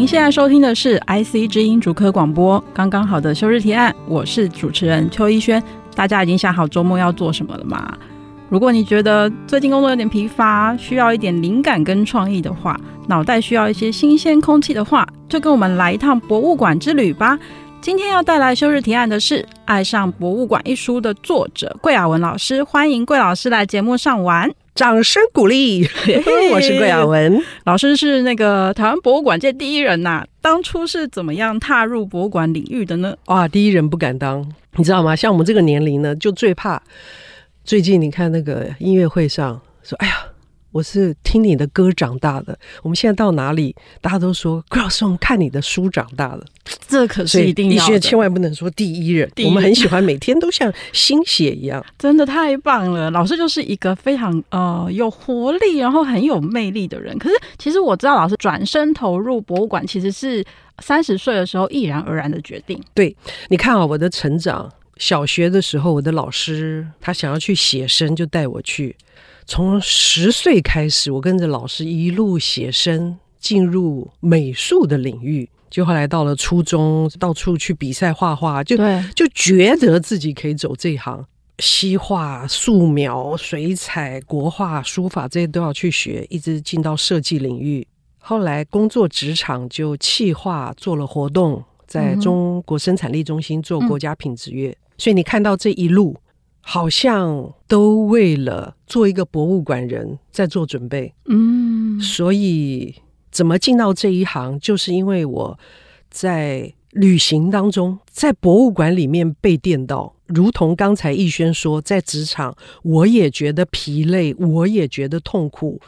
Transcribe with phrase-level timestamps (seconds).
[0.00, 5.62] 您现在收听的是 IC 之音主科广播，刚刚好的休日提案，我是主持人邱一轩。
[5.94, 7.92] 大家已经想好周末要做什么了吗？
[8.48, 17.38] 如果你觉得最近工作有点疲乏，需要一点灵感跟创意的话，脑袋需要一些新鲜空气的话，就跟我们来一趟博物馆之旅吧。
[17.82, 24.50] 今天要带来休日提案的是《爱上博物馆》一书的作者桂雅文老师，欢迎桂老师来节目上玩。
[24.74, 25.86] 掌声鼓励！
[26.52, 30.26] 我是桂雅文老师，是那个台湾博物馆界第一人呐、啊。
[30.40, 33.14] 当初是怎么样踏入博物馆领域的呢？
[33.26, 35.14] 哇，第一人不敢当，你知道吗？
[35.14, 36.80] 像我们这个年龄呢，就最怕。
[37.64, 40.14] 最近你看那个音乐会上说：“哎呀。”
[40.72, 42.56] 我是听你的歌长大的。
[42.82, 46.44] 我们现在到哪里，大家都说郭老师，我们看你的书长大的。
[46.86, 47.94] 这可是一定要的。
[47.94, 49.30] 你千万不能说第一人。
[49.36, 49.48] 一人。
[49.48, 53.10] 我们很喜欢每天都像新血一样， 真的太棒了。
[53.10, 57.16] 老师就是一个非常呃有活力，然后很有魅力的人。
[57.18, 60.44] 可是其实我知道，老师转身投入博物馆，其实是
[60.78, 62.80] 三十岁的时候毅然而然的决定。
[62.94, 63.14] 对，
[63.48, 68.94] 你看啊，我的成长，小学的时候，我的老师他想要去写生，就带我去。
[69.50, 75.50] 从十岁开始，我跟着老师一路写生，进入美术的领域。
[75.68, 78.76] 就后来到了初中，到处去比赛画画，就
[79.12, 81.26] 就觉得自己可以走这一行。
[81.58, 87.84] 西画、素描、水彩、国画、书法这些都要去学，一直进到设计领域。
[88.20, 94.68] 后来工作职场就企划做了活动，在中国生产力中心做国家品质月。
[94.68, 96.16] 嗯、所以你看到这一路。
[96.60, 102.94] 好像都为了做一个博物馆人在做准备，嗯，所以
[103.30, 105.58] 怎么进到这一行，就是因为我
[106.10, 115.80] 在旅行当中，在博物馆里面被电到，如同刚才逸轩说，在职场我也觉得疲累，我也觉得痛苦。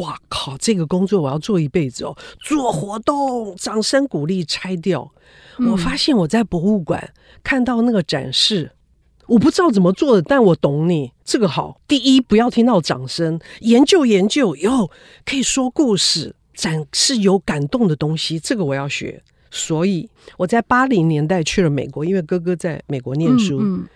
[0.00, 2.16] 哇靠，这个工作我要做一辈子哦！
[2.40, 5.12] 做活动，掌声鼓励，拆掉。
[5.70, 8.70] 我发现我在博物馆看到那个展示。
[9.26, 11.12] 我不知道怎么做的，但我懂你。
[11.24, 14.90] 这个好，第一不要听到掌声，研究研究以后
[15.24, 18.38] 可以说故事，展示有感动的东西。
[18.38, 19.22] 这个我要学。
[19.50, 23.88] 所以我在八零年代去了美国，因为哥哥在美国念书，嗯嗯、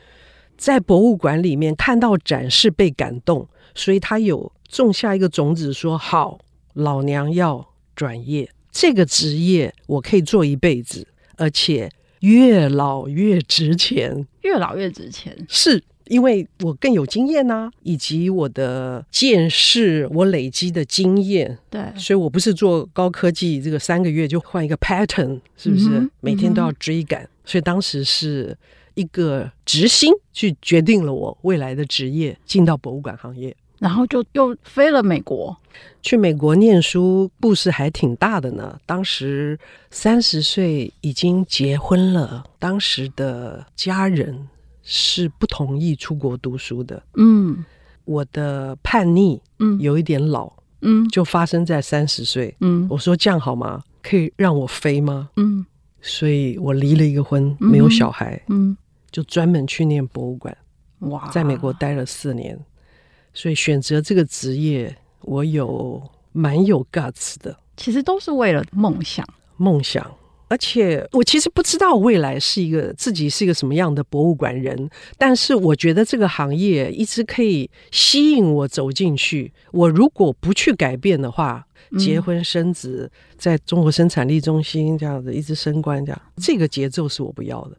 [0.57, 6.39] 在博物馆里面看到展示被感动，所以他有种下一个种子说，说好，
[6.75, 11.07] 老娘要转业，这个职业我可以做一辈子，
[11.37, 11.91] 而且。
[12.21, 25.89] 越老越值钱，越老越值钱，是因为我更有经验呐、啊，以及我的见识，我累积的经验，对，所以我不是做高科技，这个三个月就换一个 pattern，是不是？
[25.91, 28.57] 嗯、每天都要追赶，嗯、所以当时是
[28.95, 33.55] 一个执心去决定了我未来的职业，进到博物馆行业。
[33.79, 35.57] 然后就又飞了美国，
[36.03, 38.79] 去美国念书，故事还挺大的呢。
[38.87, 39.59] 当时
[39.91, 44.49] 三十岁已经结婚了，当时的家人
[44.83, 47.03] 是不同意出国读书的。
[47.15, 47.65] 嗯，
[48.05, 50.53] 我的叛逆，嗯，有一点老，
[50.83, 52.55] 嗯，就发生在三十岁。
[52.61, 53.83] 嗯，我说这样好吗？
[54.03, 55.29] 可以让我飞吗？
[55.37, 55.67] 嗯，
[56.01, 58.77] 所以我离了一个婚，没有小孩，嗯，
[59.11, 60.57] 就专门去念博物馆。
[61.01, 62.59] 哇，在美国待了四年。
[63.35, 66.03] 所以选择这个职业，我有
[66.33, 67.57] 蛮有 guts 的。
[67.77, 70.05] 其实都是为了梦想，梦想。
[70.51, 79.53] 而且我其实不知道未来是一个自己是一个什么样的博物馆人，但是我觉得这个行业一直可以吸引我走进去。
[79.73, 81.67] 我如果不去改变的话，
[81.99, 87.77] 结婚生子，在中国生产力中心这样子一直升官，这样这个节奏是我不要的。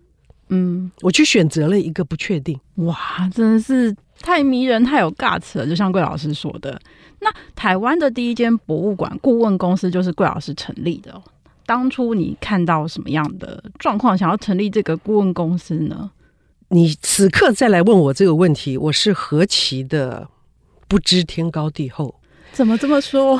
[0.49, 2.59] 嗯，我去选择了一个不确定。
[2.75, 2.95] 哇，
[3.33, 3.95] 真的是。
[4.21, 6.79] 太迷人，太有 guts 了，就像桂老师说的。
[7.19, 11.21] 那台湾的第一间博物馆顾问公司就是桂老师成立的哦。
[11.65, 16.09] 当初你看到什么样的状况，想要成立这个顾问公司呢？
[16.69, 20.27] 你此刻再来问我这个问题，我是何其的
[20.87, 22.15] 不知天高地厚。
[22.51, 23.39] 怎么这么说？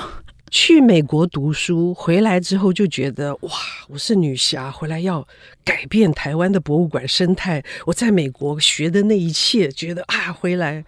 [0.50, 3.52] 去美国读书回来之后就觉得哇，
[3.88, 5.28] 我是女侠，回来要
[5.64, 7.64] 改变台湾的博物馆生态。
[7.86, 10.84] 我在美国学的那一切，觉得啊，回来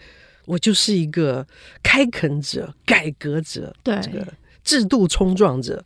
[0.45, 1.45] 我就是一个
[1.83, 4.27] 开垦者、改革者，对这个
[4.63, 5.83] 制度冲撞者，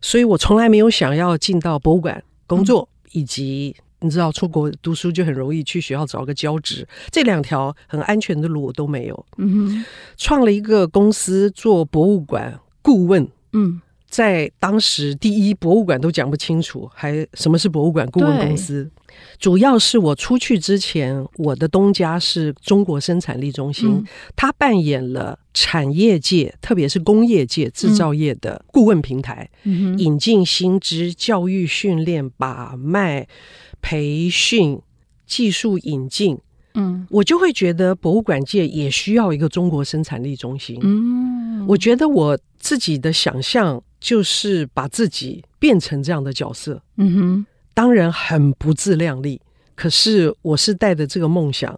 [0.00, 9.26] 所以我从来没有想要进到博物馆工作，嗯、以及你知道出国读书就很容易去学校找个教职，这两条很安全的路我都没有。
[9.38, 9.84] 嗯哼，
[10.16, 12.58] 创了一个公司做博物馆
[12.88, 13.82] 顾问，嗯。
[14.10, 18.90] 在当时，第一博物馆都讲不清楚，还什么是博物馆顾问公司？
[19.38, 24.02] 主要是我出去之前，我的东家是中国生产力中心，
[24.34, 33.28] 他、嗯、扮演了产业界，特别是工业界、制造业的顾问平台，嗯、引进新知、教育训练、把脉、
[33.82, 34.80] 培训、
[35.26, 36.38] 技术引进。
[36.78, 40.78] 嗯，我就会觉得博物馆界也需要一个中国生产力中心。
[40.82, 43.82] 嗯，我觉得我自己的想象。
[44.00, 49.40] 就是把自己变成这样的角色，嗯哼，当然很不自量力。
[49.74, 51.76] 可是我是带着这个梦想。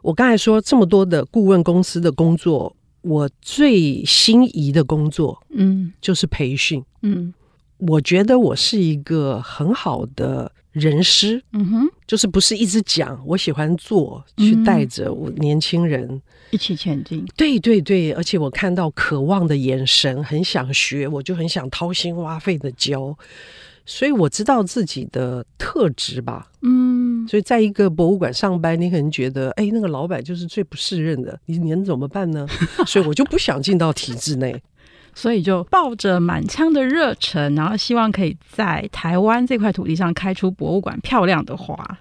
[0.00, 7.34] 我刚才说这么多的顾问公司的工作，我最心仪的工作，嗯，就是培训，嗯，
[7.76, 10.50] 我觉得我是一个很好的。
[10.72, 17.26] 人师，嗯哼，就是不是一直讲，我喜欢做，去带着我年轻人、嗯、一起前进。
[17.36, 23.16] 对对对，而且我看到渴望的眼神，很想学，我就很想掏心挖肺的教。
[23.86, 27.26] 所以我知道自己的特质吧，嗯。
[27.26, 32.46] 所以在一个博物馆上班，你可能觉得，哎，那个老板就是最不适任的，你你能怎么办呢？
[32.86, 34.62] 所以我就不想进到体制内。
[35.14, 41.98] 所以就抱着满腔的热忱，然后希望可以在台湾这块土地上开出博物馆漂亮的花。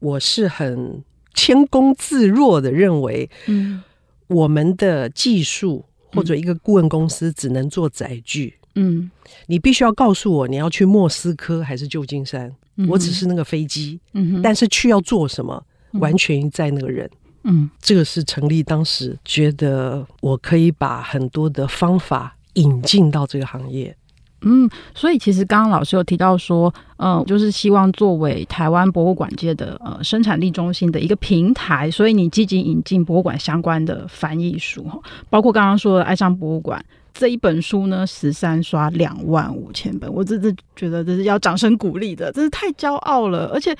[0.00, 1.02] 我是很
[1.34, 3.82] 谦恭自若的认为，嗯，
[4.28, 9.10] 我们的技术或者一个顾问公司只能做载具，嗯，
[9.46, 17.10] 你必须要告诉我你要去莫斯科还是旧金山，嗯，我只是那个飞机，嗯，但是去要做什么，完全在那个人，
[17.44, 22.36] 嗯，这个是成立当时觉得我可以把很多的方法。
[22.60, 23.96] 引进到这个行业，
[24.42, 34.84] 嗯，所以其实刚刚老师有提到说，嗯、呃，就是希望作为台湾博物馆界的呃生产力中心的一个平台，所以你积极引进博物馆相关的翻译书，
[35.30, 36.78] 包括刚刚说的《爱上博物馆》
[37.12, 43.76] 这一本书呢，十三刷两万五千本，我真是觉得这是要掌声鼓励的，真是太骄傲了，而且。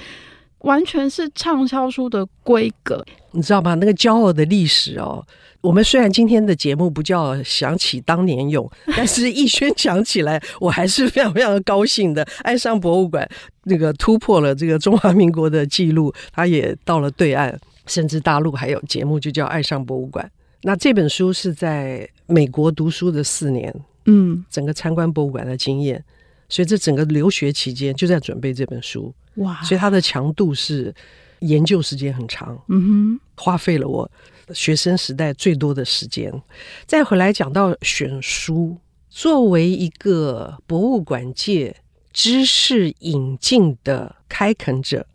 [0.62, 3.00] 完全是畅销书的规格，
[3.30, 3.76] 你知道吗？
[3.76, 5.24] 那个骄傲的历史哦。
[5.60, 12.26] 我们虽然今天的节目不叫想起当年勇， 但是逸轩讲起来，我还是非常非常高兴的。
[12.42, 13.28] 爱上博物馆，
[13.64, 17.56] 那个突破了这个中华民国的记录，他也到了对岸，
[17.86, 20.24] 甚至大陆还有节目就叫《爱上博物馆》。
[20.62, 23.74] 那这本书是在美国读书的四年，
[24.06, 26.02] 嗯，整个参观博物馆的经验，
[26.48, 29.12] 所以这整个留学期间就在准备这本书。
[29.36, 29.60] 哇！
[29.62, 30.92] 所以它的强度是
[31.40, 34.10] 研究时间很长，嗯哼，花费了我
[34.54, 36.32] 学生时代最多的时间。
[36.86, 38.76] 再回来讲到选书，
[39.08, 41.76] 作为一个博物馆界
[42.12, 45.06] 知识引进的开垦者，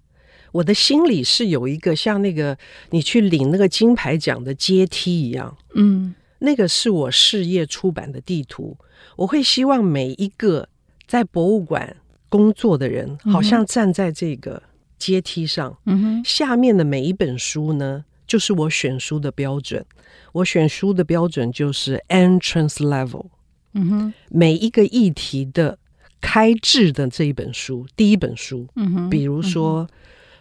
[0.52, 2.58] 我的心里是有一个像那个
[2.90, 8.78] 你去领那个金牌奖的阶梯一样，嗯，那个是我事业出版的地图。
[9.16, 10.68] 我会希望每一个
[11.08, 11.96] 在博物馆。
[12.30, 14.64] 工作的人好像站在这个
[14.98, 19.86] 阶梯上，嗯哼，下面的每一本书呢，就是我选书的标准。
[20.32, 23.28] 我选书的标准就是 entrance level，
[23.74, 25.78] 嗯哼，每一个议题的
[26.20, 29.88] 开智的这一本书，第一本书，嗯哼，比如说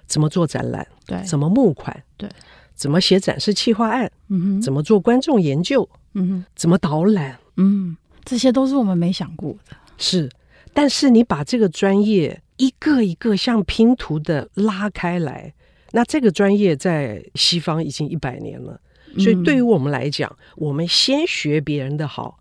[0.06, 2.28] 怎么做展览，对，怎么募款，对，
[2.74, 10.30] 怎么写展示企划案，嗯哼，怎么做观众研究，嗯哼，怎么导览，嗯，这些都是我们没想过的，是。
[10.72, 15.52] 但是你把这个专业一个一个像拼图的拉开来，
[15.92, 18.80] 那这个专业在西方已经一百年了，
[19.18, 22.38] 所以对于我们来讲，我们先学别人的好。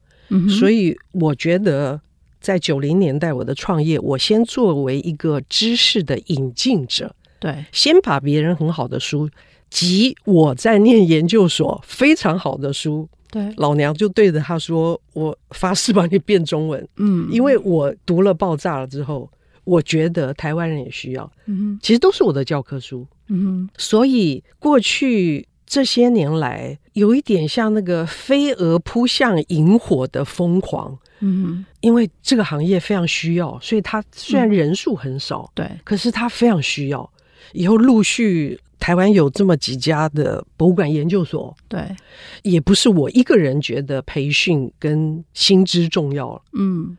[0.58, 2.00] 所以我觉得
[2.40, 9.30] 在九零年代我的创业，我先作为一个知识的引进者，对，先把别人很好的书
[9.70, 13.10] 及我在念研究所非常好的书。
[13.30, 19.30] 对，老娘就对着他说：“我发誓把你变中文。”嗯，因为我读了爆炸了之后，
[19.64, 21.32] 我觉得台湾人也需要。
[21.46, 23.08] 嗯，其实都是我的教科书。
[23.32, 30.98] 嗯，所以过去这些年来，有一点像那个飞蛾扑向萤火的疯狂。
[31.22, 37.10] 嗯，因为这个行业非常需要，所以它虽然人数很少，对，可是它非常需要。
[37.54, 38.60] 以后陆续。
[38.82, 41.96] 台湾有这么几家的博物馆研究所，对，
[42.42, 46.98] 也不是我一个人觉得培训跟薪资重要了，嗯，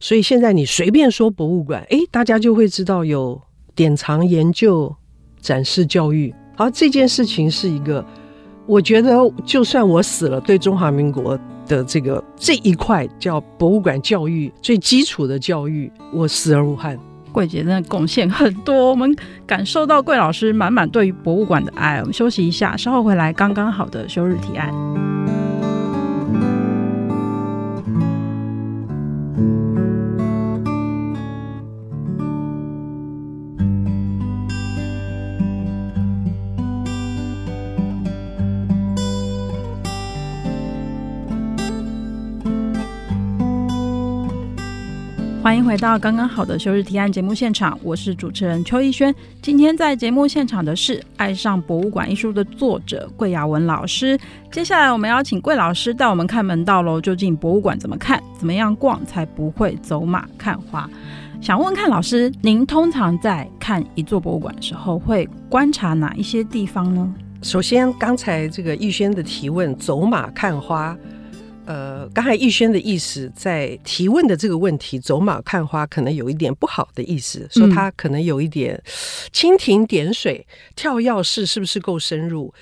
[0.00, 3.38] 所以现在你随便说博物馆，哎，大家就会知道有
[3.74, 4.96] 典藏研究、
[5.40, 8.04] 展示教育，好，这件事情是一个
[8.66, 16.98] 我觉得就算我死了，对中华民国的这个这一块叫博物馆教育最基础的教育，我死而无憾。
[17.30, 19.14] 桂姐真的贡献很多，我们
[19.46, 21.98] 感受到桂老师满满对于博物馆的爱。
[21.98, 23.32] 我们休息一下，稍后回来。
[23.32, 24.97] 刚刚好的休日提案。
[45.48, 49.14] 欢迎回到刚刚好的休日提案节目现场，我是主持人邱逸轩。
[49.40, 54.18] 今天在节目现场的是《爱上博物馆》一书的作者桂雅文老师。
[54.52, 57.00] 接下来我们要请桂老师带我们看门道喽。
[57.00, 58.22] 究竟博物馆怎么看？
[58.38, 60.86] 怎么样逛才不会走马看花？
[61.40, 67.10] 想问看老师，您通常在看一座博物馆的时候，会观察哪一些地方呢？
[67.40, 70.94] 首先，刚才这个逸轩的提问“走马看花”。
[71.68, 78.82] 呃，刚才逸轩的意思，在提问的这个问题“走马看花”可能有一点不好的意思，说他可能有一点
[79.34, 82.54] 蜻蜓点水、跳跃式，是不是够深入？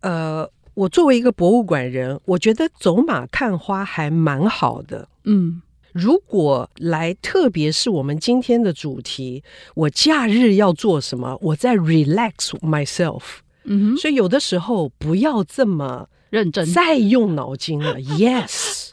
[0.00, 5.08] 呃，我作为一个博物馆人，我觉得走马看花还蛮好的。
[5.22, 5.62] 嗯，
[5.92, 9.44] 如果来，特别是我们今天的主题，
[9.76, 11.38] 我假日要做什么？
[11.42, 13.22] 我在 relax myself。
[13.68, 16.08] 嗯哼，所以有的时候不要这么。
[16.30, 16.66] 认真。
[16.74, 18.90] 再用脑筋了， Yes，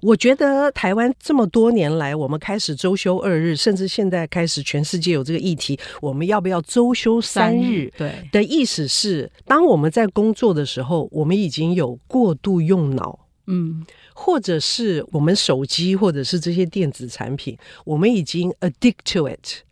[0.00, 7.92] 我觉得台湾这么多年来，我们开始周休二日，甚至现在开始全世界有这个议题，我们要不要周休三日？
[7.98, 8.26] 对。
[8.32, 13.84] 的意思是，当我们在工作的时候，我们已经有过度用脑，嗯，
[14.14, 19.64] 或者是我们手机或者是这些电子产品，我们已经 addict to it，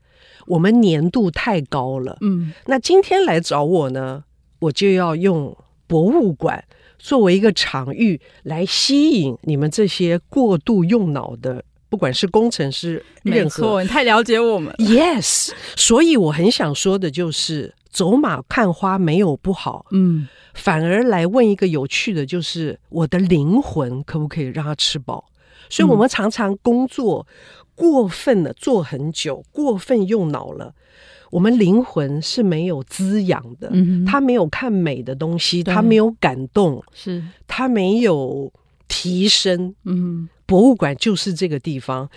[0.46, 4.24] 我们粘度太高了，嗯，那今天来找我呢，
[4.58, 6.64] 我就要用博物馆。
[7.00, 14.74] 作为一个场域来吸引你们这些过度用脑的，不管是工程师，任何，没错，你太了解我们。
[14.78, 25.24] Yes，所以我很想说的就是，走马看花没有不好，嗯，反而来问一个有趣的，就是我的灵魂可不可以让他吃饱？
[25.70, 27.24] 所以我们常常工作
[27.76, 30.74] 过分了，做很久，过分用脑了。
[31.30, 38.52] 我们灵魂是没有滋养的，嗯，他没有看美的东西，他没有感动，是他没有
[38.87, 39.75] 提升。
[39.85, 42.08] 嗯，博物馆就是这个地方，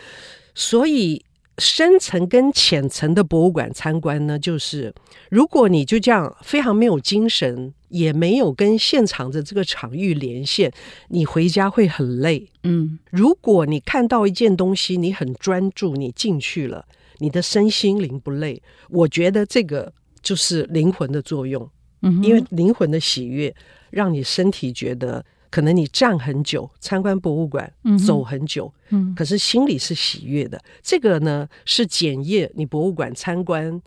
[0.55, 1.23] 所以
[1.57, 4.93] 深层跟浅层的博物馆参观呢，就是
[5.29, 10.71] 如果你就这样非常没有精神，也没有跟现场的这个场域连线，
[11.09, 12.47] 你回家会很累。
[12.63, 16.85] 嗯，如果你看到一件东西，你很专注，你进去了。
[17.19, 21.69] 你的身心灵不累，我觉得这个就是灵魂的作用。
[22.01, 23.53] 嗯，因为灵魂的喜悦，
[23.91, 27.71] 让你身体觉得可能你站很久，参观博物馆，
[28.05, 30.59] 走很久，嗯，可是心里是喜悦的。
[30.81, 33.79] 这个呢，是检验你博物馆参观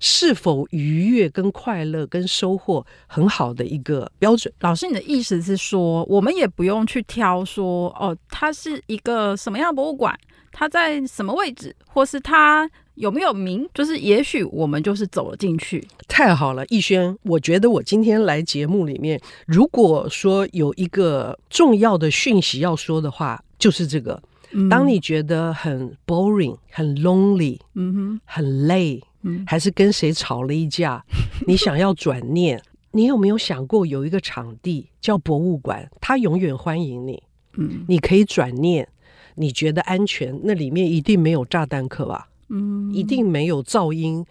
[0.00, 4.52] 是否愉悦、跟快乐、跟收获很好的一个标准。
[4.60, 10.18] 老师，你的意思是说，我们也不用去挑说，哦，它是一个什么样的博物馆？
[10.52, 13.68] 它在什么位置，或是它有没有名？
[13.72, 15.86] 就是也许我们就是走了进去。
[16.08, 24.20] 太好了，逸轩，我觉得我今天来节目里面，如果说有一个重要的讯息要说的话，就是这个。
[24.52, 31.04] 嗯、当你觉得很 boring、很 lonely、嗯哼、很累，嗯，还是跟谁吵了一架，
[31.46, 32.62] 你想要转念，
[32.92, 37.22] 你有没有想过有一个场地叫博物馆，它永远欢迎你。
[37.56, 38.88] 嗯，你可以转念。
[39.36, 40.38] 你觉得安全？
[40.42, 42.28] 那里面一定没有炸弹客吧？
[42.48, 44.26] 嗯，一定没有噪音，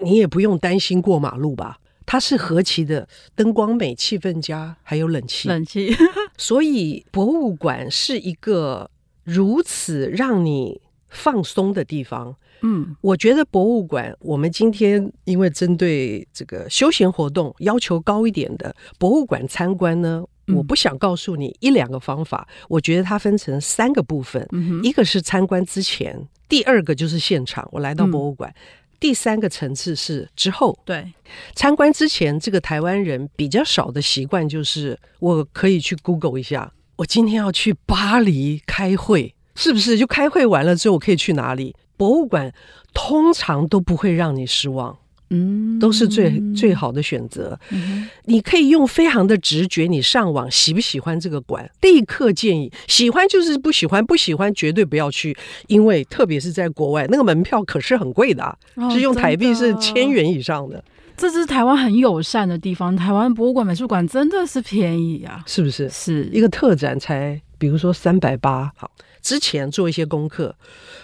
[0.00, 1.78] 你也不用担心过马路吧？
[2.06, 5.94] 它是何其的灯光美、气氛佳，还有冷气，冷气。
[6.38, 8.90] 所以博物馆是一个
[9.24, 10.80] 如此让你
[11.16, 12.36] 放松的地方。
[12.62, 20.24] 嗯，我觉得博物馆，我们今天因为针对这个休闲活动要求高一点的博物馆参观呢。
[20.54, 26.16] 我不想告诉你一两个方法，我觉得它分成三个部分，嗯、一个是参观之前，
[26.48, 28.54] 第二个就是现场，我来到博物馆，嗯、
[29.00, 30.78] 第三个层次是之后。
[30.84, 31.12] 对，
[31.56, 39.98] 参观之前，这个台湾人比较少的习惯就是，我可以去 Google 一下，我今天要去巴黎开会，是不是？
[39.98, 41.74] 就开会完了之后，我可以去哪里？
[41.96, 42.52] 博物馆
[42.94, 44.96] 通常都不会让你失望。
[45.30, 47.58] 嗯，都是最最好的选择。
[47.70, 48.08] 嗯。
[48.26, 52.70] 你可以用非常的直觉，你上网喜不喜欢这个馆，立刻建议。
[52.86, 55.36] 喜欢就是不喜欢，不喜欢绝对不要去，
[55.66, 60.84] 因为特别是在国外，那个门票可是很贵的啊，哦，是用台币是千元以上的。
[61.16, 62.94] 这是台湾很友善的地方。
[62.94, 65.88] 台湾博物馆、美术馆真的是便宜啊，是不是？
[65.88, 68.70] 是一个特展才，比如说三百八。
[68.76, 68.88] 好，
[69.26, 70.54] 之前做一些功课，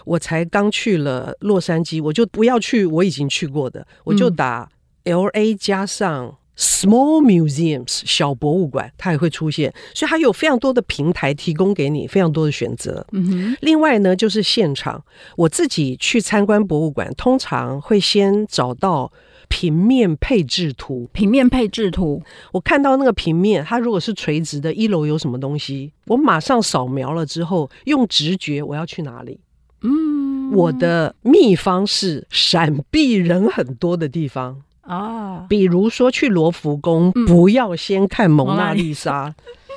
[0.05, 4.69] 我才刚去了洛杉矶，我就不要去我已经去过的，我就打
[5.05, 6.37] L A 加上。
[6.55, 13.05] Small museums 小博物馆，它也会出现，所以它有非常多的平台提供给你，非常多的选择。
[13.13, 13.57] 嗯。
[13.63, 15.03] 另外呢，就是现场，
[15.35, 19.11] 我自己去参观博物馆，通常会先找到
[19.53, 21.07] 平面配置图。
[21.13, 29.39] 平面配置图，我看到那个平面，它如果是垂直的，一楼有什么东西，我马上扫描了之后，用直觉我要去哪里。
[29.83, 34.63] 嗯，我的秘方是闪避人很多的地方。
[34.81, 39.35] 啊，比如说去罗浮宫，嗯、不要先看蒙娜丽莎，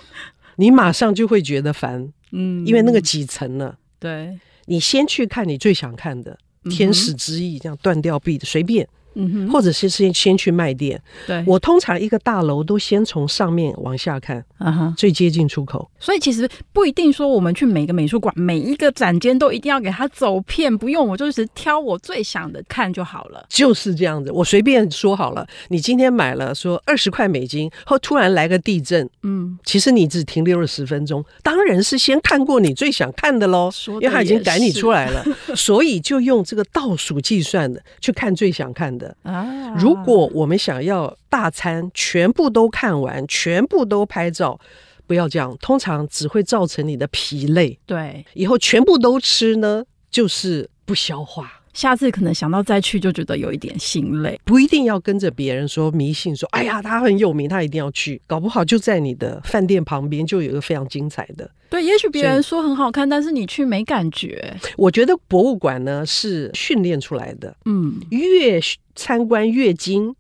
[0.56, 3.78] 你马上就会觉得烦，嗯，因为那个几层了。
[4.00, 6.38] 对，你先去看你最想看的
[6.72, 8.88] 《天使之翼》，这样断掉臂的，随便。
[9.16, 11.02] 嗯哼，或者是先先去卖店。
[11.26, 15.90] 对，我通常一个大楼都先从上面往下看，啊哈，最接近出口。
[16.00, 23.46] 所以其实不一定说我们去每个美术馆每一个展间都一定要给他走遍，不用，我就是挑我最想的看就好了。
[23.50, 25.48] 就是这样子，我随便说好了。
[25.70, 39.05] 你今天买了说二十块美金，后突然来个地震，嗯，其实你只停留了十分钟，当然是先看过你最想看的喽，因为他已经赶你出来了，所以就用这个倒数计算的去看最想看的。
[39.24, 39.74] 啊！
[39.78, 44.60] 如果我们想要大餐全部都看完，全部都拍照，
[45.06, 47.78] 不要这样，通常只会造成你的疲累。
[47.86, 51.62] 对，以后全部都吃呢，就是不消化。
[51.74, 61.52] 下次可能想到再去就觉得有一点心累，不一定要跟着别人说迷信，说哎呀他很有名，他一定要去，搞不好就在你的饭店旁边就有一个非常精彩的。
[61.70, 64.56] 对，也许别人说很好看，但是你去没感觉。
[64.78, 68.58] 我觉得博物馆呢是训练出来的，嗯，越
[68.96, 70.16] 参观越精，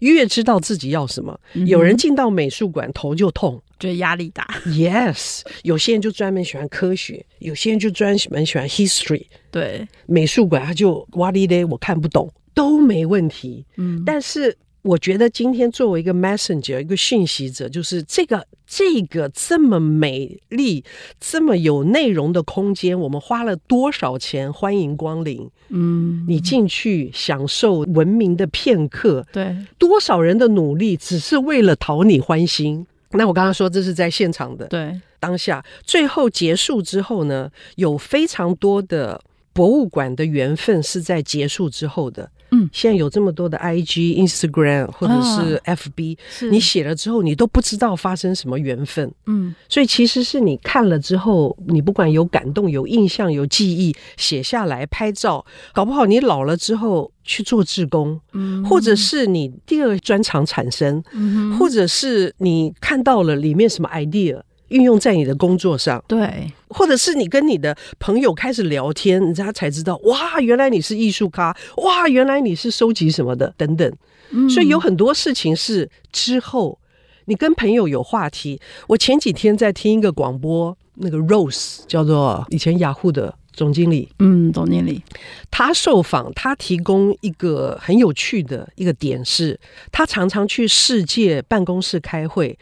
[0.00, 1.38] 越知道自己要什么。
[1.52, 3.62] 嗯、有人进到美术馆头就痛。
[3.78, 9.26] 觉得压力大，Yes，有些人就专门喜欢科学，有些人就专门喜欢 history。
[9.50, 13.66] 对，美术馆他就哇哩嘞，我看不懂都没问题。
[13.76, 20.84] 嗯，但是我觉得今天作为一个 messenger，一个讯息者，就是这个这个这么美丽、
[21.18, 25.48] 这么有内容的空间，我们花了多少钱欢迎光临？
[25.70, 32.86] 嗯，你进去享受文明的片刻，对，多少人的努力只是为了讨你欢心。
[33.12, 39.18] 那我刚刚说这是在现场的，对，当下最后结束之后呢，有非常多的
[39.54, 42.30] 博物馆的缘分是在结束之后的。
[42.54, 46.50] 嗯，现在有这么多的 IG、Instagram 或者是 FB，是。
[46.50, 49.12] 你写了之后，你都不知道发生什么缘分。
[49.26, 64.40] 嗯，所以其实是你看了之后，你不管有感动、有印象、有记忆，写下来拍照，搞不好你老了之后去做志工，嗯，或者是你第二专长产生，嗯，或者是你看到了里面什么 idea。
[64.68, 73.96] 运用在你的工作上，对，或者是你跟你的朋友开始聊天，人家才知道，哇，原来你是艺术咖，哇，原来你是收集什么的，等等。
[74.30, 76.78] 嗯，所以有很多事情是之后
[77.26, 78.58] 你跟朋友有话题。
[78.88, 85.02] 我前几天在听一个广播，那个 Rose 叫做以前雅虎的总经理，嗯，总经理，
[85.50, 89.60] 他受访，他提供一个很有趣的一个点是，
[89.92, 92.58] 他常常去世界办公室开会。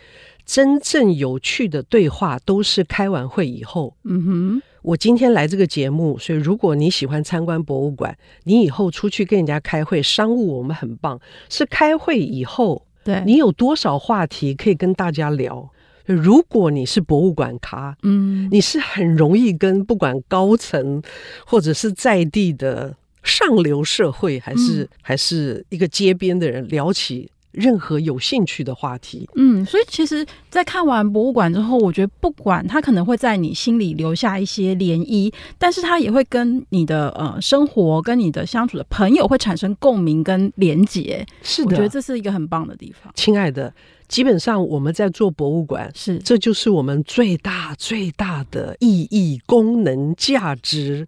[0.52, 3.96] 真正有趣的对话都是开完会以后。
[4.04, 11.18] 嗯哼，我今天来这个节目，所以如果你喜欢参观博物馆，你以后出去跟人家开会商务，我们很棒。
[11.48, 15.70] 是开会以后，对，你有多少话题可以跟大家聊？
[16.04, 21.02] 如果你是博物馆咖，嗯，你是很容易跟不管高层
[21.46, 27.30] 或者是在地的上流社会，还是、嗯、还是一个街边的人聊起。
[27.52, 41.24] 任何有兴趣的话题，嗯，所以其实，在看完博物馆之后，我觉得不管它可能会在你心里留下一些涟漪，但是它也会跟你的呃生活、跟你的相处的朋友会产生共鸣跟连结。
[41.42, 43.12] 是的，我觉得这是一个很棒的地方。
[43.14, 43.72] 亲爱的，
[44.08, 51.06] 基本上我们在做博物馆，是这就是我们最大最大的意义、功能、价值。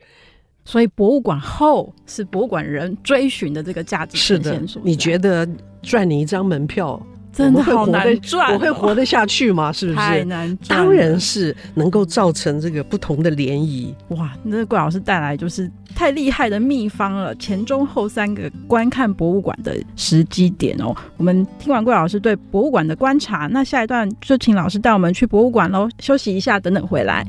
[0.65, 4.17] 所以博物馆后是博物馆人追寻的这个价值。
[4.17, 5.49] 是的，你觉得
[5.83, 7.01] 赚你一张门票
[7.33, 9.73] 真的好难赚，我会活得下去吗？
[9.73, 9.97] 是不是？
[9.99, 10.79] 太难赚。
[10.79, 13.93] 当然是能够造成这个不同的涟漪。
[14.17, 20.95] 哇，那个怪老师带来就是太厉害的秘方了，前中后三个观看博物馆的时机点哦。
[21.17, 25.89] 我们听完怪老师对博物馆的观察，那下一段就请老师带我们去博物馆喽。
[25.99, 27.27] 休息一下，等等回来。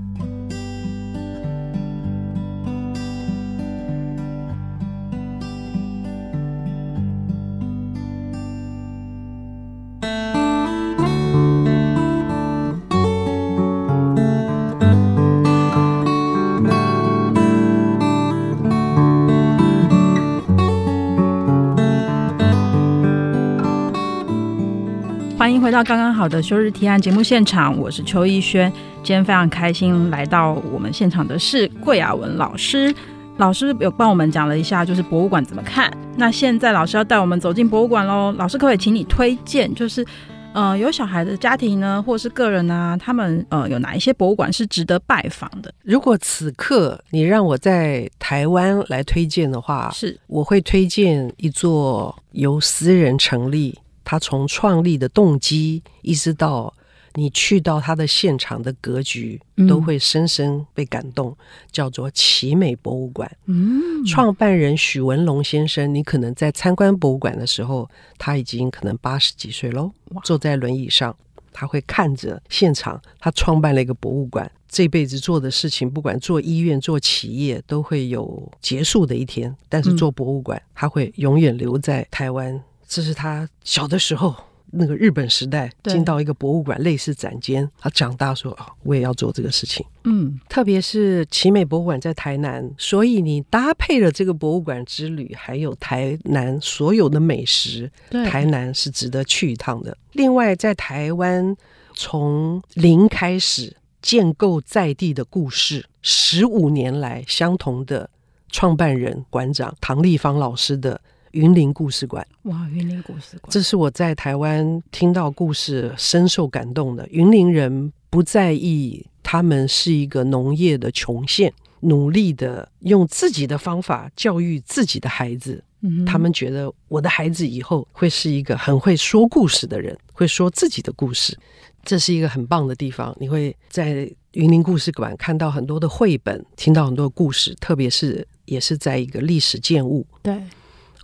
[25.38, 28.72] 欢迎回到刚刚好的休日提案节目现场，我是邱逸轩。
[29.04, 32.92] 今天非常开心来到我们现场的是桂亚文老师。
[33.38, 35.92] 老师有帮我们讲了一下，就是博物馆怎么看。
[36.16, 40.06] 那现在老师要带我们走进博物馆喽，老师可不可以请你推荐，就是
[40.54, 45.74] 呃有小孩的家庭呢，或是个人啊，他们呃有哪一些博物馆是值得拜访的？
[45.84, 56.74] 如果此刻你让我在台湾来推荐的话，是我会推荐一座由私人成立，他从创立的动机一直到。
[57.18, 61.30] 你去到他的现场的格局，都会深深被感动。
[61.30, 61.38] 嗯、
[61.72, 69.92] 叫做奇美博物馆，嗯，创办人许文龙先生，你可能在参观博物馆的时候，他已经可能八十几岁喽，
[70.24, 71.16] 坐在轮椅上，
[71.52, 73.02] 他会看着现场。
[73.20, 79.56] 他创办了一个博物馆，这辈子做的事情，不管做医院、做企业，都会有结束的一天。
[79.70, 82.62] 但是做博物馆，嗯、他会永远留在台湾。
[82.88, 84.36] 这是他小的时候。
[84.72, 89.86] 那个日本时代进到一个博物馆，类似展间，他长大说啊，我也要做这个事情。
[90.04, 99.98] 嗯，特别是奇美博物馆在台南，所以你搭配了这个博物馆之旅，还有台南所有的美食，台南是值得去一趟的。
[100.14, 101.56] 另外，在台湾
[101.94, 108.10] 从零开始建构在地的故事，十五年来相同的
[108.50, 111.00] 创办人馆长唐立芳老师的。
[111.36, 112.68] 云林故事馆，哇！
[112.72, 117.06] 云林故事馆，这是我在台湾听到故事深受感动的。
[117.12, 125.62] 云林人不在意，他们是一个农业的穷县，努力的用自己的方法教育自己的孩子。
[125.82, 131.38] 嗯，他们觉得我的孩子以后会是一个很会说故事的人，会说自己的故事。
[131.84, 133.14] 这是一个很棒的地方。
[133.20, 140.08] 你会在云林故事馆看到很多的绘本，听到很多的故事，特别是也是在一个历史建物。
[140.24, 140.42] 对。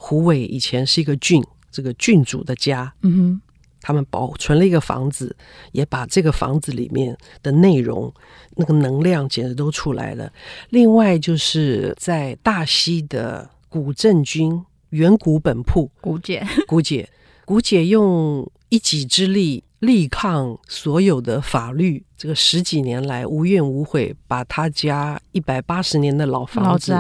[0.04, 3.42] 虎尾以前是一个郡，这个郡主的家，嗯哼，
[3.82, 5.36] 他们保存了一个房子，
[5.74, 8.12] 也把这个房子里面的内容、
[8.56, 10.34] 那个能量简直都出来了。
[10.72, 17.08] 另外就是在大溪的古镇军远古本铺，古姐，古姐，
[17.46, 19.64] 古姐用一己之力。
[19.82, 26.96] 力抗所有的法律，这个十几年来无怨无悔，把他家一百八十年的老房子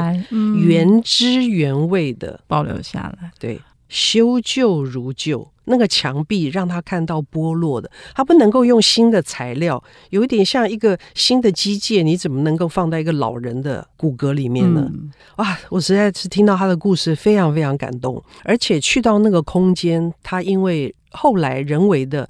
[0.65, 3.31] 原汁原味的保留下来。
[3.37, 14.89] 对，修旧如旧，那个墙壁让他看到剥落的，他不能够用新的材料，有一点像一个新的机械，你怎么能够放在一个老人的骨骼里面呢？
[14.91, 18.19] 嗯、哇，我实在是听到他的故事，非常非常感动。
[18.43, 22.27] 而且去到那个空间，他因为后来人为的。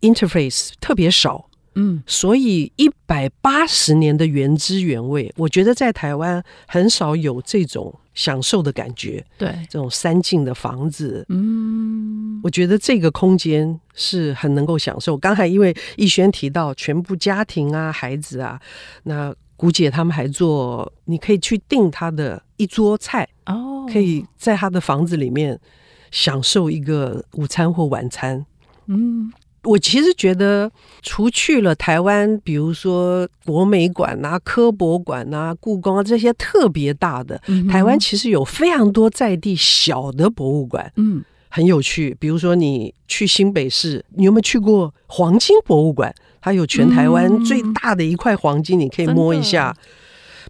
[0.00, 9.24] Interface 特别少，嗯，所以一百八十年的原汁原味，我觉得在台湾很少有这种享受的感觉。
[9.38, 15.16] 对，这种三进的房子，嗯，我觉得这个空间是很能够享受。
[15.16, 18.60] 刚才因为逸轩提到全部家庭啊、孩子啊，
[19.04, 25.60] 那姑姐他们还做，你可以去订他的一桌菜哦，可以在他的房子里面
[26.10, 28.44] 享受一个午餐或晚餐，
[28.86, 29.30] 嗯。
[29.62, 30.70] 我其实觉得，
[31.02, 42.16] 除去了台湾，比如说国美馆啊、科博馆啊、故宫啊这些特别大的，嗯、台湾其实有非常多在地小的博物馆，嗯，很有趣。
[42.18, 46.14] 比如说你去新北市，你有没有去过黄金博物馆？
[46.40, 49.76] 它有全台湾最大的一块黄金，你可以摸一下。
[49.76, 49.82] 嗯、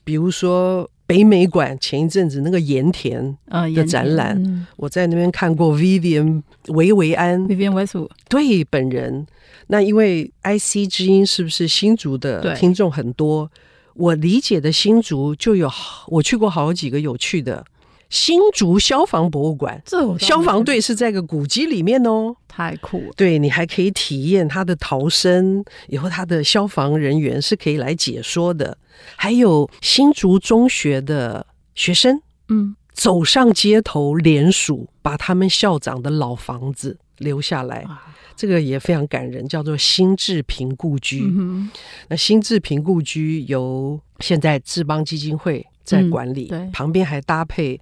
[0.05, 0.89] 比如说。
[1.11, 3.37] 北美馆前一阵子那个盐田
[3.75, 9.27] 的展览，嗯、我在那边看过 Vivian 维维安 Vivian Westwood 对本人。
[9.67, 13.51] 那因为 IC 之音是不是新竹的听众很多？
[13.95, 15.69] 我理解的新竹就有
[16.07, 17.65] 我去过好几个有趣的。
[18.11, 23.13] 新竹消防博物馆，这消防队是在个古迹里面哦，太酷了。
[23.17, 28.77] 对，你还可以体验他的逃生，以后他的消防人员是可以来解说的。
[29.15, 31.47] 还有新竹中学的
[31.77, 38.03] 学生，嗯，走上街头联署，把他们校长的老房子留下来，哇
[38.35, 41.23] 这个也非常感人，叫做新治平故居。
[41.23, 41.71] 嗯、
[42.09, 47.81] 那新治平故居由现在志邦基金会在管理，嗯、旁边还搭配。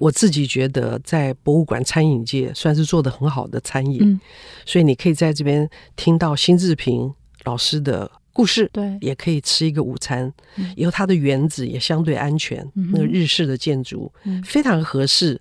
[0.00, 4.20] 我自己觉得，在博物馆餐饮界算是做的很好的餐饮，嗯、
[4.64, 7.12] 所以你可以在这边听到辛志平
[7.44, 10.32] 老师的故事，对，也可以吃一个午餐。
[10.56, 15.38] 嗯、以后它的园子也相对安全，嗯、那个日式的建筑、嗯、非常合适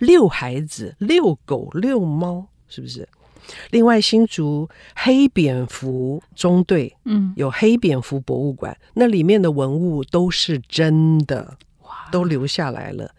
[0.00, 3.08] 遛孩子、遛狗、遛猫，是不是？
[3.70, 13.14] 另外，新竹黑蝙蝠中队，嗯，有黑蝙蝠博物馆，那里面的文物都是真的，哇，都留下来了。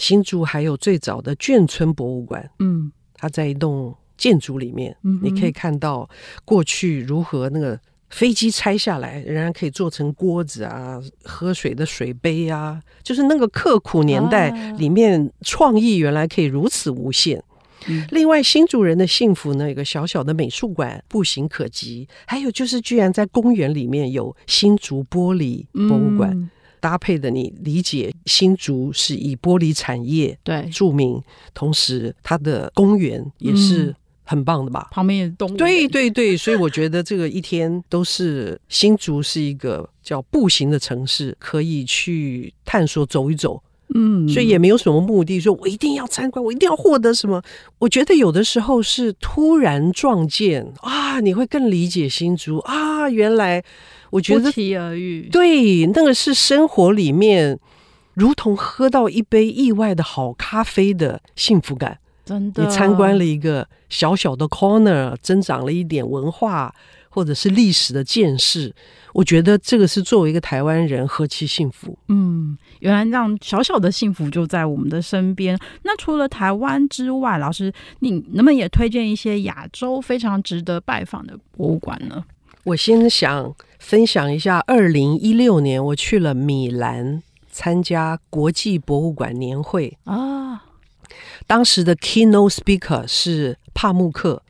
[0.00, 6.08] 新竹还有最早的眷村博物馆，嗯，它在一栋建筑里面，嗯、你可以看到
[6.44, 17.44] 过去如何那个飞机拆下来，仍然可以做成锅子啊、喝水的水杯啊，就是那个刻苦年代里面创意原来可以如此无限。
[17.86, 26.30] 嗯、另外，新竹人的幸福呢，有个小小的美术馆，步行可及，还有就是居然在公园里面有新竹玻璃博物馆。
[26.30, 26.50] 嗯
[26.80, 31.22] 搭配的，你理解新竹是以玻璃产业对著名，
[31.54, 34.88] 同时它的公园也是很棒的吧？
[34.90, 35.56] 旁边也是动物。
[35.56, 43.62] 对对对， 所以我觉得这个一天都是新竹是一个叫步行的城市，可以去探索走一走。
[43.92, 47.42] 嗯，所以也没有什么目的，说我一定要参观，我一定要获得什么。
[47.80, 53.62] 我觉得有的时候是突然撞见啊，你会更理解新竹啊，原来。
[54.10, 57.58] 我觉得不期而遇，对，那个是生活里面
[58.14, 61.98] 如同喝到一杯意外的好咖啡的幸福感。
[62.24, 66.72] 真的，你参观了一个小小的 corner，增长了一点文化
[67.08, 68.72] 或者是历史的见识。
[69.12, 71.98] 我觉得这个是作为一个台湾人何其幸福。
[72.06, 75.58] 嗯，原来这样小小的幸福就在我们的身边。
[75.82, 82.24] 那除了台湾之外，老师，你能不能也推荐一些亚洲非常值得拜访的博物馆呢？
[82.62, 90.62] 我先想分享一下，二零一六年我去了米兰参加国际博物馆年会啊。
[91.46, 94.42] 当时的 keynote speaker 是帕慕克，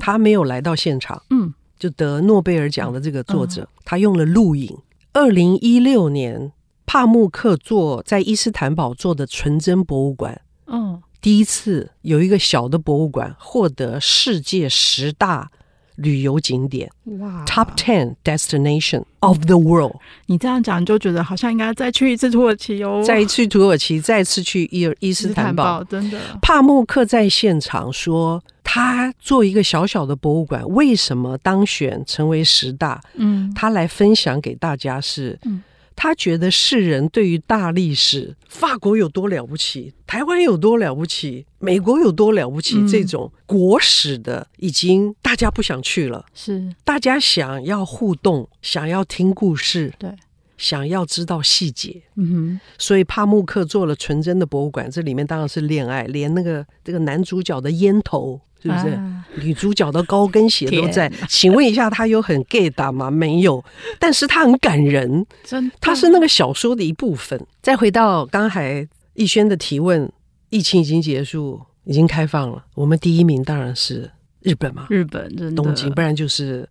[0.00, 4.78] 他没有来到现场，嗯，就得诺贝尔奖的这个作者，他用了录影。
[5.12, 6.52] 二零一六年，
[6.86, 15.50] 帕慕克做在伊斯坦堡做的纯真博物馆，嗯，第一次有一个小的博物馆获得世界十大。
[15.96, 19.96] 旅游景点哇，Top Ten Destination of the World。
[20.26, 25.82] 你这样讲就觉得好像应该再去一次土耳其哦，再去土耳其，再次去伊尔伊斯坦堡。
[25.84, 33.00] 真的，帕慕克在现场说，他做一个小小的博物馆，为什么当选成为十大？
[33.14, 35.62] 嗯，他来分享给大家是，嗯。
[35.96, 46.72] 他觉得世人对于大历史，法国有多了不起，台湾有多了不起，美国有多了不起，嗯、这种国史的已经大家不想去了，是。
[46.84, 50.14] 大家想要互动，想要听故事，对，
[50.58, 58.40] 想要知道细节，嗯哼，所以帕慕克做了纯真的博物馆，这里面当然是恋爱，连那个这个男主角的烟头。
[58.62, 61.10] 是不是、啊、女主角的高跟鞋都在？
[61.28, 63.10] 请问一下，她有很 gay 打吗？
[63.10, 63.64] 没有，
[63.98, 67.40] 但是她很感人，真的，他是那个小说的一部分。
[67.62, 70.10] 再回到刚才逸轩的提问，
[70.50, 74.10] 疫情已经结束，已经开放了，我们第一名当然是
[74.50, 76.68] 日本嘛，日本真的，东京，不然就是。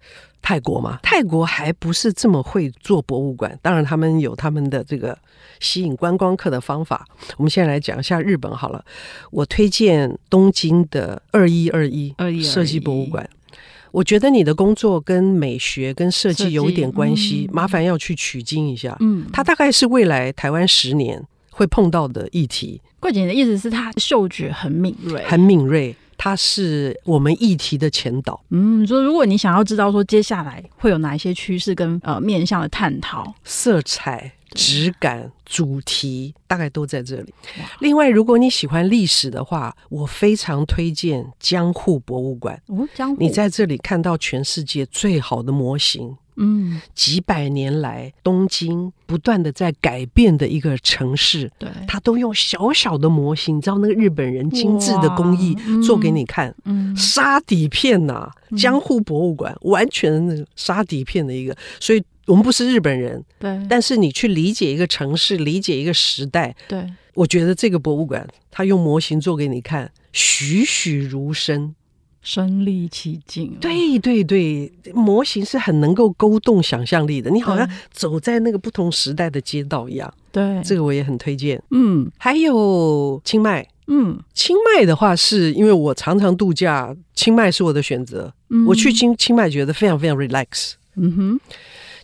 [0.47, 5.17] 泰国嘛，泰国还不是这么会做博物馆，当然他们有他们的这个
[5.59, 7.03] 吸引观光客的方法。
[7.37, 8.85] 我们现在来讲一下日本好了，
[9.31, 13.27] 我推荐东京的二一二一设计博物馆。
[13.89, 18.95] 我觉得你的工作跟美学跟设计有一点关系，麻烦要去取经一下。
[18.99, 22.79] 嗯，它大概是未来台湾十年会碰到的议题。
[22.99, 25.95] 桂姐的意思是，他嗅觉很敏锐，很敏锐。
[26.17, 28.39] 它是我们议题的前导。
[28.49, 37.33] 嗯，说如果你想要知道说接下来会有哪一些趋势跟呃面向的探讨，色彩、质感、主题大概都在这里。
[37.79, 42.61] 另外，如果你喜欢历史的话，我非常推荐江户博物馆。
[42.67, 46.15] 哦，江户，你在这里看到全世界最好的模型。
[46.37, 71.75] 嗯，几百年来，东京不断的在改变的一个城市，对，他都用小小的模型，你知道那个日本人精致的工艺做给你看，嗯，沙底片呐、啊，江户博物馆、嗯、完全那个沙底片的一个，所以我们不是日本人，对，但是你去理解一个城市，理解一个时代，对，我觉得这个博物馆，他用模型做给你看，栩栩如生。
[72.25, 77.29] 身临其境，对对对，模型是很能够勾动想象力的。
[77.29, 80.11] 你好像走在那个不同时代的街道一样。
[80.31, 81.61] 对，这个我也很推荐。
[81.69, 83.65] 嗯，还有清迈。
[83.87, 88.33] 嗯，清迈的话，是因为我常常度假，清迈是我的选择。
[88.49, 90.73] 嗯，我去清清迈觉得非常非常 relax。
[90.95, 91.39] 嗯哼，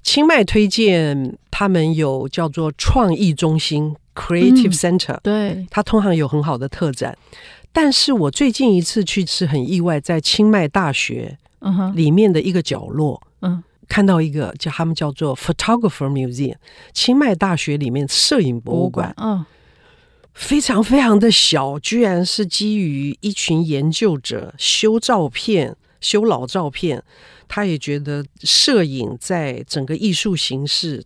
[0.03, 5.19] 清迈推荐他们有叫做创意中心 （Creative Center）。
[5.23, 7.17] 对，它通常有很好的特展。
[7.73, 11.38] 但是我最近一次去是很意外，在清迈大学
[11.95, 13.63] 里面的一个角落，嗯、uh，huh.
[13.88, 16.55] 看到一个叫他们叫做 Photographer Museum，
[16.93, 19.45] 清迈大学里面摄影博物馆，嗯，uh.
[20.34, 27.01] 非常非常的小，居然是基于一群研究者修照片、修老照片，
[27.47, 31.05] 他也觉得摄影在整个艺术形式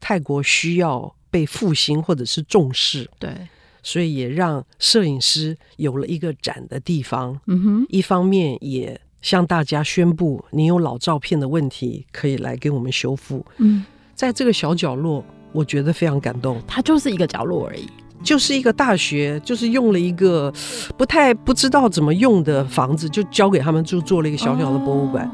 [0.00, 3.48] 泰国需要被复兴或者是重视，对。
[3.86, 7.38] 所以也让摄影师有了一个展的地方。
[7.46, 13.46] 嗯哼，一方面也向大家宣布，你有老照片的问题，可以来给我们修复。
[13.58, 16.60] 嗯，在这个小角落，我觉得非常感动。
[16.66, 17.86] 它就是一个角落而已。
[18.24, 20.52] 就是一个大学，就是用了一个
[20.96, 25.30] 不太不知道怎么用的房子，就交给他们，就做了一个小小的博物馆，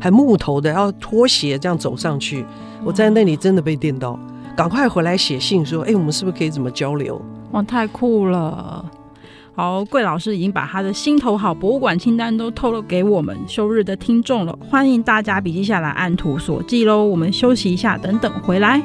[0.00, 2.46] 还木头的，要拖鞋这样走上去。
[2.82, 4.18] 我在那里真的被电到，
[4.56, 7.20] 赶快回来写信说：“哎，我们是不是可以怎么交流？”
[7.52, 8.84] 哇，太酷了！
[9.54, 17.04] 好，桂老师已经把他的心头好博物馆清单都透露给我们休日的听众了，欢迎大家笔记下来，按图索骥喽。
[17.04, 18.82] 我们休息一下，等等回来。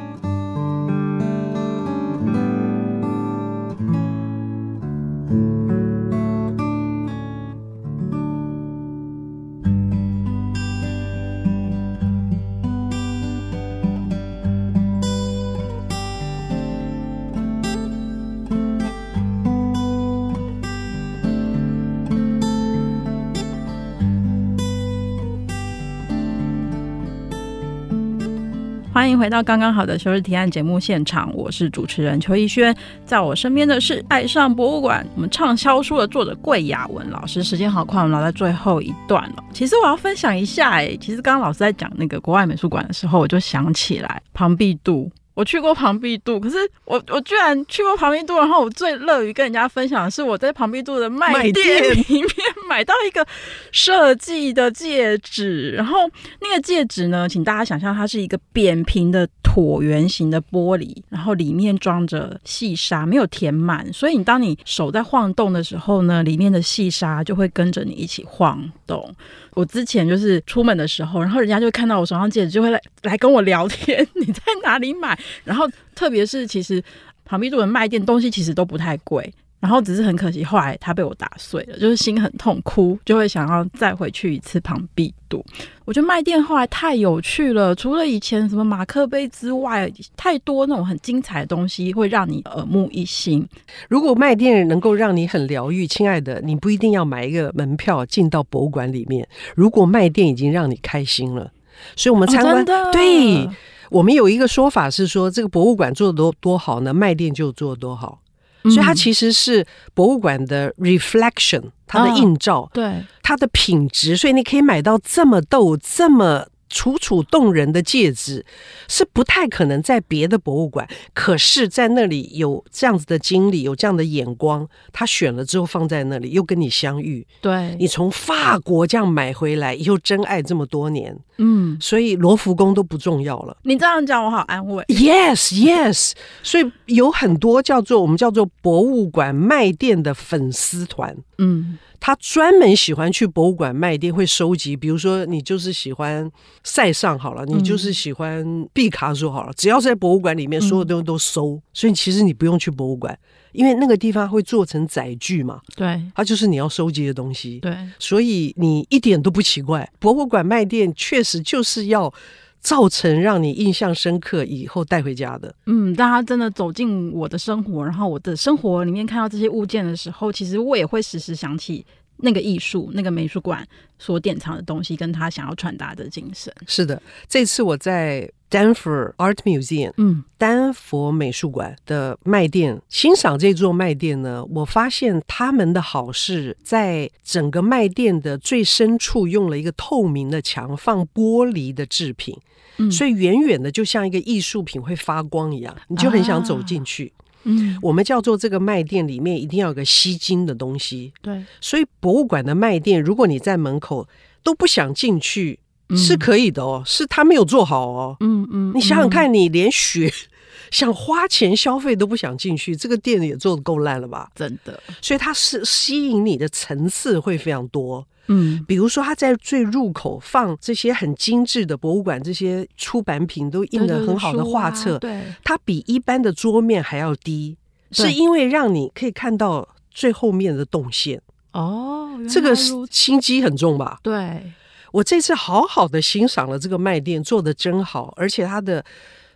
[29.08, 37.42] 欢迎回到刚刚好的休日提案节目现场，我是主持人邱逸轩，在我身边的是爱上博物馆我们畅销书的作者桂雅文老师。
[37.42, 39.44] 时间好快，我们来到最后一段了。
[39.54, 45.10] 其实我要分享一下，哎，其实刚刚老师在讲那个国外美术馆的时候，我就想起来庞毕度。
[45.38, 52.28] 我去过庞毕度，可是我我居然去过庞毕度，然后我最乐于跟人家分享的是我在庞毕度的卖店里面
[52.68, 53.24] 买到一个
[53.72, 56.10] 设计的戒指，然后
[56.42, 69.16] 那个戒指呢，请大家想象它是一个扁平的椭圆形的玻璃，然后里面装着细沙，没有填满，所以你当你手在晃动的时候呢，里面的细沙就会跟着你一起晃动。
[69.54, 75.18] 我之前就是出门的时候，然后人家就看到我手上戒指，就会来来跟我聊天， 你在哪里买？
[75.44, 76.84] 然后特别是其实
[77.26, 79.34] 庞毕度的卖店东西其实都不太贵。
[79.60, 85.44] 然后只是很可惜，后来它被我打碎了，就是心很痛，哭就会想要再回去一次庞毕度。
[85.84, 93.44] 我觉得卖店后来太有趣了，除了以前什么马克杯之外，太多那种很精彩的东西会让你耳目一新。
[93.90, 99.28] 如果卖店能够让你很疗愈，亲爱的，你不一定要买一个门票进到博物馆里面。
[99.56, 101.52] 如果卖店已经让你开心了，
[101.96, 103.50] 所以我们参观，哦、对，
[103.90, 108.22] 我们有一个说法是说，这个博物馆做的多多好呢，卖店就做的多好。
[108.64, 116.48] 所以它其实是博物馆的 reflection，它的映照，哦、对它的品质，所以你可以买到这么逗、这么。
[116.70, 118.46] 楚楚动人的戒指
[118.88, 127.26] 是不太可能在别的博物馆，可是，在那里有这样子的经历，有这样的眼光，他选了之后放在那里，又跟你相遇。
[127.42, 133.58] 对，你从法国这样买回来，又真爱这么多年，嗯，所以罗浮宫都不重要了。
[133.64, 134.84] 你这样讲，我好安慰。
[134.86, 136.12] Yes, yes。
[136.44, 141.78] 所以有很多叫做我们叫做博物馆卖店的粉丝团，嗯。
[142.00, 144.78] 他专门喜欢去博物馆卖店，会收集。
[144.78, 146.30] 比如说，你就是喜欢
[146.68, 151.58] 塞尚好了，你就是喜欢毕卡索好了，只要在博物馆里面，所有东西都收。
[151.74, 153.18] 所以其实你不用去博物馆，
[153.54, 155.62] 因为那个地方会做成载具嘛。
[155.78, 157.60] 对，它就是你要收集的东西。
[157.62, 159.90] 对，所以你一点都不奇怪。
[159.98, 162.14] 博物馆卖店确实就是要
[162.60, 165.56] 造成让你印象深刻，以后带回家的。
[165.68, 171.86] 嗯，当他真的走进我的生活，然后我的生活里面看到这些物件的时候，其实我也会时时想起
[172.18, 173.68] 那个艺术、那个美术馆
[174.00, 176.54] 所典藏的东西，跟他想要传达的精神。
[176.66, 192.38] 是的，这次我在丹佛 Art Museum，嗯，丹佛美术馆的卖店欣赏这座卖店呢，我发现他们的好是在整个卖店的最深处用了一个透明的墙，放玻璃的制品。
[192.78, 197.12] 嗯，所以远远的就像一个艺术品会发光一样，你就很想走进去。
[197.18, 201.14] 啊，嗯，我们叫做这个卖店里面一定要有个吸睛的东西。
[201.22, 204.08] 对，所以博物馆的卖店，如果你在门口
[204.44, 205.60] 都不想进去，
[205.96, 208.18] 是可以的哦，是他没有做好哦。
[208.20, 210.12] 嗯嗯，你想想看，你连学
[210.70, 214.30] 想花钱消费都不想进去，这个店也做的够烂了吧？
[214.36, 218.06] 真的，所以它是吸引你的层次会非常多。
[218.28, 227.58] 嗯，比如说他在最入口放这些很精致的博物馆，这些出版品都印得很好的画册，对，它比一般的桌面还要低，
[227.92, 231.22] 是因为让你可以看到最后面的动线。
[231.52, 234.00] 哦，这个心机很重吧？
[234.04, 234.54] 对，
[234.92, 238.84] 我这次好好的欣赏了这个卖店，做的真好，而且它的。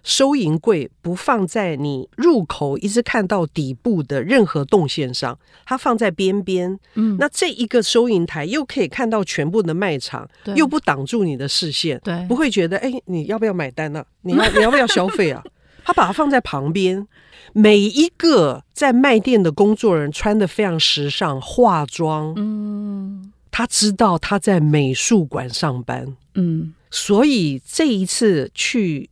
[0.04, 6.80] 收银柜不放在你入口一直看到底部的任何动线上，它放在边边。
[6.96, 14.06] 嗯，那这一个收银台又可以看到全部的卖场，对又不挡住你的视线，对，不会觉得哎，你要不要买单呢、啊？
[14.24, 15.44] 你要你要不要消费啊？
[15.86, 17.08] 他把它放在旁边。
[17.54, 22.34] 每一个在卖店的工作人员穿的非常时尚，化妆。
[22.38, 26.16] 嗯，他知道他在美术馆上班。
[26.36, 29.10] 嗯，所以这一次去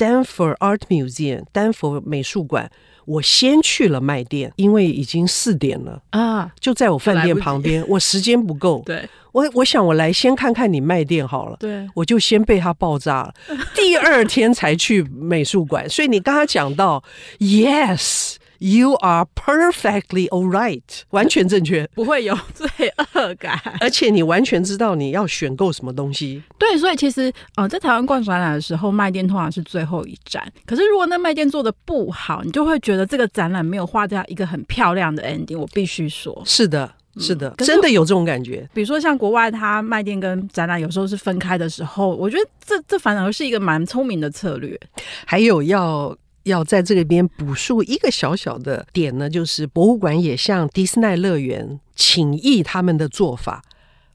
[0.00, 2.70] Danforth Art Museum，丹佛美术馆。
[3.06, 8.82] 我先去了卖店，因为已经四点了啊，就在我饭店旁边，我时间不够。
[8.86, 11.56] 对，我我想我来先看看你卖店好了。
[11.58, 13.34] 对，我就先被它爆炸了。
[13.74, 17.02] 第二天才去美术馆，所以你刚刚讲到
[17.40, 18.36] ，yes。
[18.62, 20.82] You are perfectly all right，
[21.12, 22.68] 完全正确， 不会有罪
[23.14, 26.42] 恶感，而且你完全知道你要选购什么东西。
[26.58, 30.46] 对，所以其实呃，在台湾逛展览的时候，卖店通常是最后一站。
[30.66, 35.58] 可是如果那卖店做的不好，你就会觉得这个展览没有画掉一个很漂亮的 ending。
[35.58, 38.68] 我必须说，是的，是的，嗯，真的有这种感觉。
[38.74, 44.78] 比如说像国外，它卖店跟展览有时候是分开的时候，我觉得这这反而是一个蛮聪明的策略。
[45.24, 46.14] 还有要。
[46.50, 53.62] 要在这个边补述一个小小的点呢，就是博物馆也向迪士尼乐园请益他们的做法。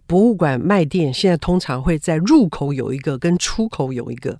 [0.07, 4.39] 博物馆卖店现在通常会在入口有一个，跟出口有一个。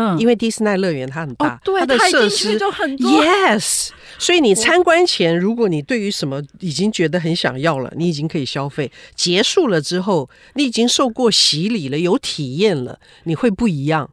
[0.00, 3.10] 嗯，因为迪士尼乐园它很大，哦、对它的设施就很多。
[3.10, 8.92] Yes，所以你参观前，如果你对于什么已经觉得很想要了，你已经可以消费。
[9.16, 14.10] 结束了之后，你已经受过洗礼了，有体验了，你会不一样。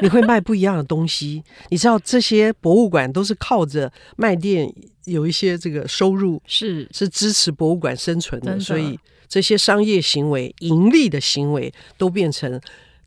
[0.00, 4.72] 你会卖不一样的东西，你知道这些博物馆都是靠着卖店
[5.04, 8.98] 有一些这个收入，是是支持博物馆生存的，所以
[9.28, 12.60] 这些商业行为、盈利的行为都变成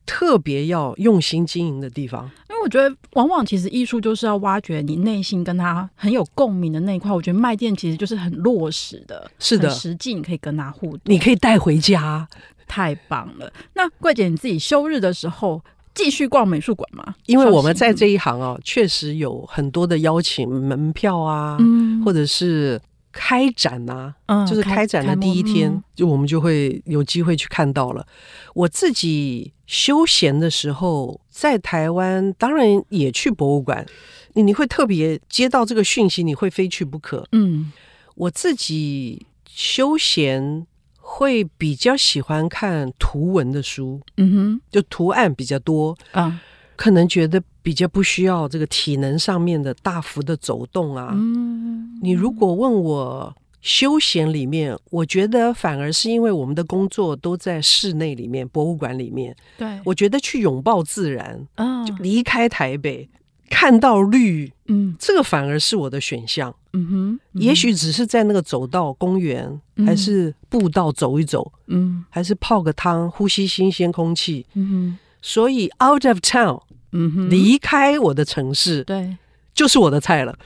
[0.06, 2.30] 特别要用心经营的地方。
[2.50, 7.12] 因为我觉得，往往其实艺术就是要挖掘你内心跟他很有共鸣的那一块。
[7.12, 12.28] 我觉得卖店其实就是很落实的，是的，实际你可以跟他互动，你可以带回家，
[12.68, 13.52] 太棒了。
[13.74, 15.62] 那桂姐你自己休日的时候，
[15.96, 17.16] 继续逛美术馆吗？
[17.26, 22.80] 因为我们在这一行啊，确实有很多的邀请门票啊，嗯、或者是
[23.12, 28.06] 开展啊，嗯、就是开展的第一天，嗯、就我们就会有机会去看到了。
[28.54, 33.86] 我自己休闲的时候，在台湾当然也去博物馆，
[34.34, 37.26] 你你会特别接到这个讯息，你会非去不可。
[37.32, 37.72] 嗯，
[38.16, 40.68] 我自己休闲。
[41.08, 46.42] 会比较喜欢看图文的书，嗯哼，就图案比较多啊，
[46.76, 51.12] 可能觉得比较不需要这个体能上面的大幅的走动啊。
[51.14, 63.08] 嗯，你如果问我休闲里面，我觉得反而是因为我们的工作都在室内里面，博物馆里面，对，我觉得去拥抱自然，啊，就离开台北。
[63.48, 74.98] 看到绿，嗯，这个反而是我的选项，嗯哼，嗯，也许只是在那个走道、公园，嗯、还是步道走一走，嗯，还是泡个汤，呼吸新鲜空气，嗯哼。
[75.22, 76.62] 所以 out of town，
[76.92, 79.18] 嗯哼，离开我的城市，对，
[79.56, 80.38] 就是我的菜了。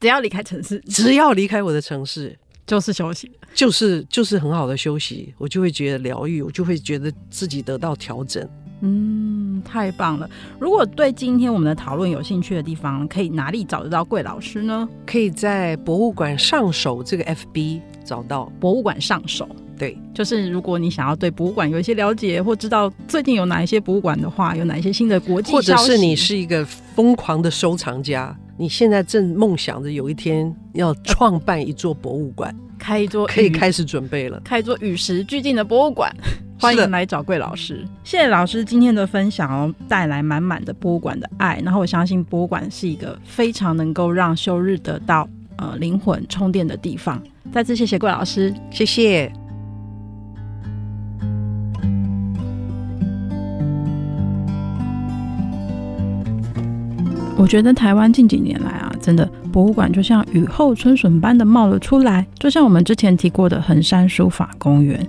[0.00, 8.48] 只要离开城市，只要离开我的城市，就是休息，就是就是很好的休息，我就会觉得疗愈，我就会觉得自己得到调整。
[8.80, 10.28] 嗯，太棒了！
[10.58, 14.88] 如果对今天我们的讨论有兴趣的地方，可以哪里找得到桂老师呢？
[15.04, 19.48] 可以在博物馆上手这个 FB 找到博物馆上手。
[19.76, 36.14] 对，就是如果你想要对博物馆有一些了解，或知道最近有哪一些博物馆的话，有哪一些新的国际，或者是你是一个疯狂的收藏家，你现在正梦想着有一天要创办一座博物馆，开一座可以开始准备了，开一座与时俱进的博物馆。
[36.60, 41.60] 欢迎来找桂老师，谢谢老师今天的分享哦，带来满满的博物馆的爱。
[41.64, 47.22] 然后我相信博物馆是一个非常能够让休日得到呃灵魂充电的地方。
[47.52, 49.47] 再次谢谢桂老师，谢谢。
[57.38, 65.06] 我觉得台湾近几年来啊，真的博物馆就像雨后春笋般的冒了出来，就像我们之前提过的衡山书法公园。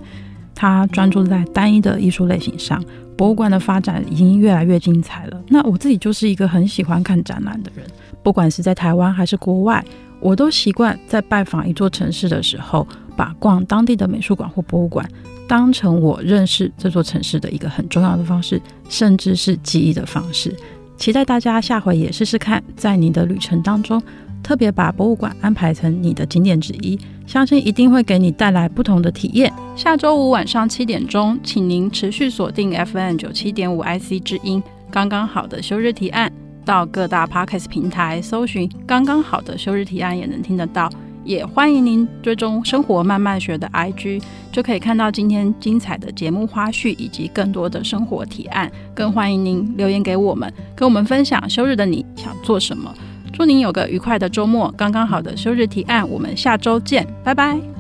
[0.54, 2.84] 它专注在单一的艺术类型上，
[3.18, 5.42] 博物馆的发展已经越来越精彩了。
[5.48, 7.84] 那我自己就是一个很喜欢看展览的人，
[8.22, 9.84] 不管是在台湾还是国外，
[10.20, 15.04] 我都习惯在拜访一座城市的时候，把逛当地的美术馆或博物馆
[15.48, 20.56] 当成我认识这座城市的一个很重要的方式，甚至是记忆的方式。
[21.00, 24.02] 期待大家下回也试试看，在你的旅程当中，
[24.44, 29.52] 特别把博物馆安排成你的景点之一，相信一定会给你带来不同的体验。
[29.78, 36.30] 下周五晚上七点钟，请您持续锁定 FM 九七点五 IC 之音，刚刚好的休日提案，
[36.66, 40.90] 到各大 Podcast 平台搜寻“刚刚好的休日提案”，也能听得到。
[41.30, 44.20] 也欢迎您追踪生活慢慢学的 IG，
[44.52, 48.70] 就可以看到今天精彩的节目花絮以及更多的生活提案。
[48.96, 52.92] 更欢迎您留言给我们，跟我们分享休日的你想做什么。
[53.32, 54.74] 祝您有个愉快的周末！
[54.76, 57.79] 刚刚好的休日提案，我们下周见，拜拜。